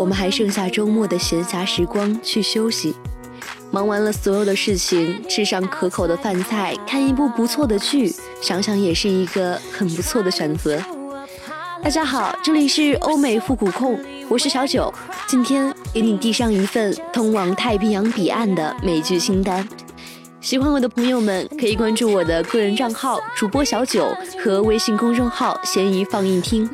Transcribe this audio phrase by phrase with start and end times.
[0.00, 2.94] 我们还剩下周末的闲暇时光去休息，
[3.70, 10.82] 忙完了所有的事情，吃上可口的饭菜，看一部不错的剧，想想也是一个很不错的选择。
[11.82, 14.90] 大家好，这里是欧美复古控，我是小九，
[15.28, 19.68] 今天给你递上一份通往太平洋彼岸的美剧清单。
[20.40, 24.08] 喜欢我的朋友们可以关注我的个人账号主播小九
[24.42, 26.66] 和微信公众号闲鱼放映厅。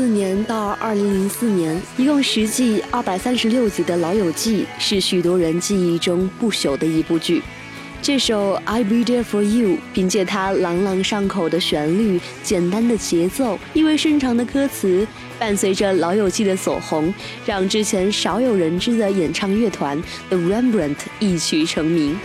[0.00, 7.42] 四年到二零零四年，一共十季二百三十六集的《老友记》是许多人记忆中不朽的一部剧。
[8.00, 15.06] 这首《I'll Be There for You》凭借它朗朗上口的旋律、简单的节奏、意味深长的歌词，
[15.38, 17.12] 伴随着《老友记》的走红，
[17.44, 22.18] 让之前少有人知的演唱乐团 The Rembrandt 一曲成名。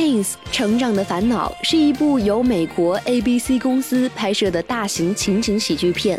[0.00, 6.18] Pains》成长的烦恼是一部由美国 ABC 公司拍摄的大型情景喜剧片。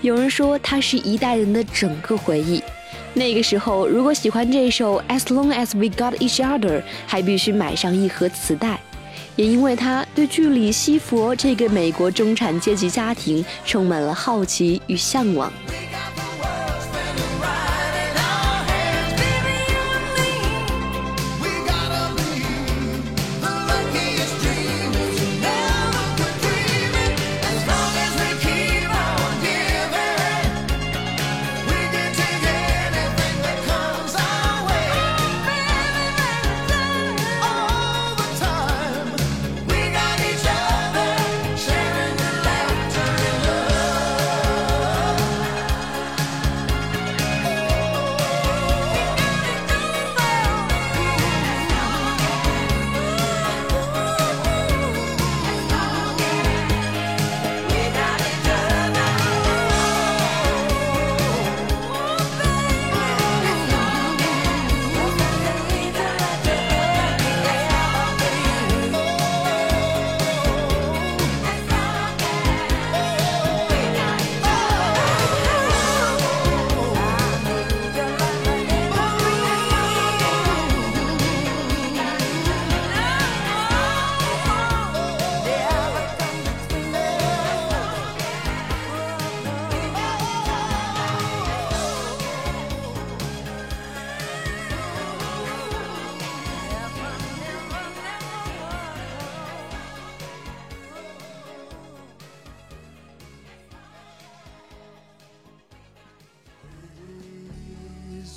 [0.00, 2.60] 有人说它是一代人的整个回忆。
[3.14, 8.80] 那个时候，如果喜欢这首《As Long As We Got Each Other》，还必须买上一盒磁带。
[9.36, 15.52] 也因为他对剧里西佛这个美国中产阶级家庭充满了好奇与向往。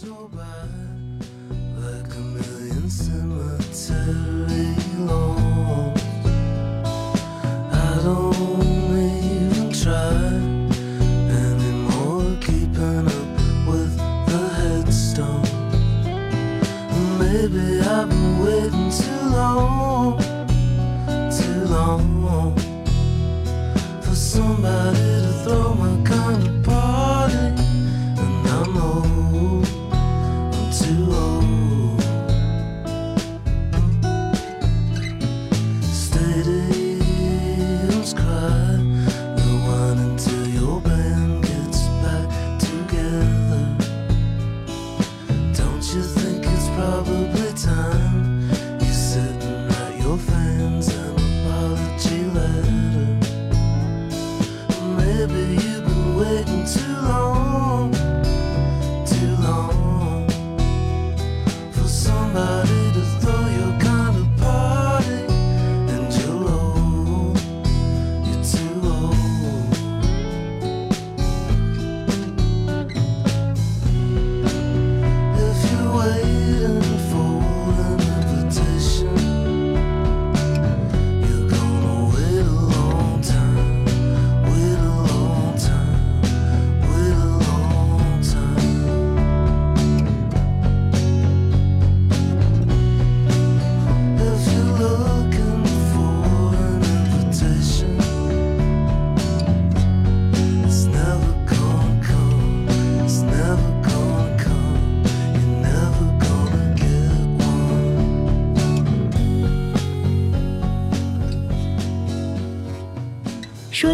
[0.05, 0.29] so
[1.77, 4.54] like a million cemeteries.
[46.75, 47.84] 说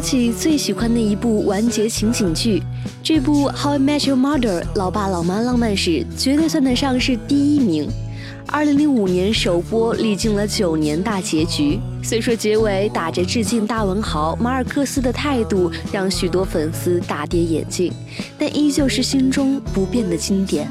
[0.02, 2.62] 起最喜欢的一部完结情景剧，
[3.04, 7.88] 这部《How I Met Your Mother》老爸老妈浪漫史绝对算得上是第一名。
[8.48, 11.80] 二零零五年首播，历经了九年大结局。
[12.04, 17.94] 虽说结尾打着致敬大文豪马尔克斯的态度，让许多粉丝大跌眼镜，
[18.38, 20.68] 但依旧是心中不变的经典。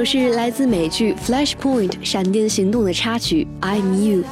[0.00, 4.22] 首是来自美剧《Flashpoint》闪电行动的插曲《I'm You》。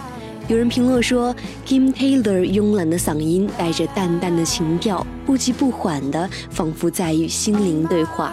[0.49, 8.33] 有人评论说，Kim Taylor 慵懒的嗓音带着淡淡的情调，不急不缓的，仿佛在与心灵对话。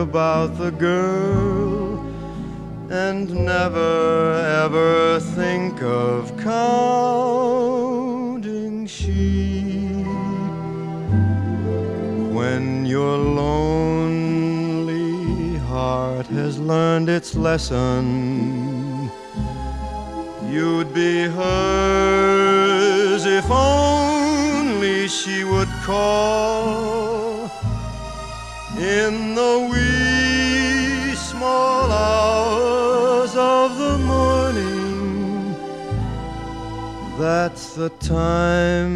[0.00, 1.98] About the girl
[2.90, 4.32] and never
[4.64, 7.66] ever think of counting
[8.86, 10.06] sheep.
[12.38, 13.88] When your lonely
[15.58, 19.10] heart has learned its lesson
[20.50, 27.48] you'd be hers if only she would call
[28.78, 29.89] in the wee
[37.20, 38.94] That's the time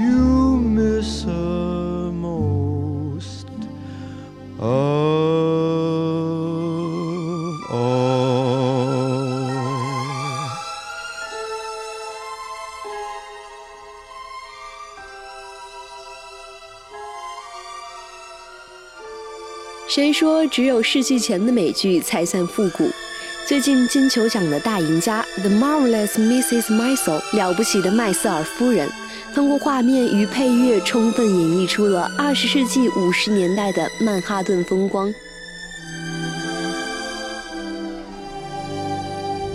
[0.00, 3.46] you miss her most
[4.60, 5.40] of all.
[19.88, 22.88] 谁说只有世纪前的美剧才算复古？
[23.50, 26.66] 最近金球奖的大赢家《The Marvelous Mrs.
[26.72, 28.88] Maisel》了不起的麦瑟尔夫人，
[29.34, 35.12] 通过画面与配乐充分演绎出了二十世纪五十年代的曼哈顿风光。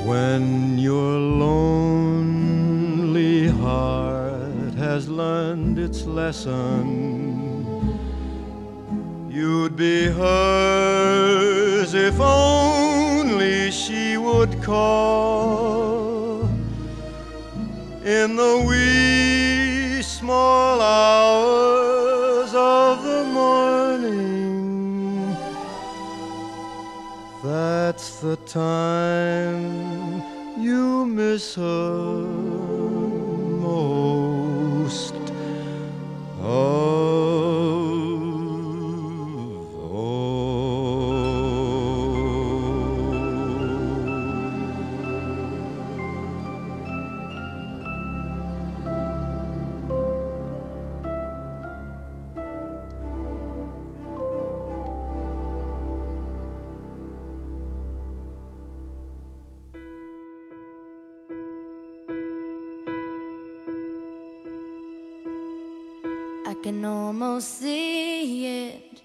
[0.05, 2.19] When your lonely
[3.49, 7.23] heart has learned its lesson,
[9.31, 12.84] you'd be hers if only
[18.03, 25.35] in the wee small hours of the morning.
[27.43, 30.23] That's the time
[30.57, 32.34] you miss her
[66.47, 69.01] I can almost see it,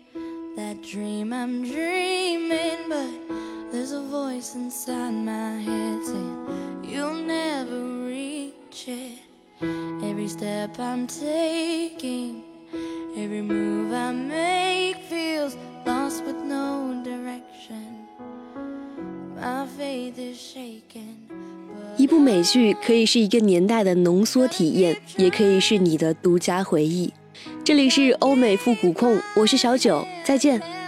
[0.57, 8.89] that dream I'm dreaming, but there's a voice inside my head saying you'll never reach
[8.89, 9.19] it.
[10.03, 12.43] Every step I'm taking,
[13.17, 18.07] every move I make feels lost with no direction.
[19.37, 21.17] My faith is shaken.
[21.97, 27.13] 一部美剧可以是一个年代的浓缩体验，也可以是你的独家回忆。
[27.63, 30.80] 这里是欧美复古控，我是小九，再见。